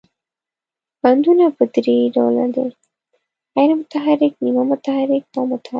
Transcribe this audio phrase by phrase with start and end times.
[1.01, 2.67] بندونه په درې ډوله دي،
[3.55, 5.69] غیر متحرک، نیمه متحرک او متحرک.